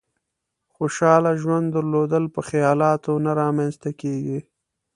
خوشحاله 0.75 1.31
ژوند 1.41 1.65
درلودل 1.75 2.25
په 2.35 2.39
خيالاتو 2.49 3.11
نه 3.25 3.31
رامېنځ 3.39 3.73
ته 3.83 3.89
کېږي. 4.01 4.39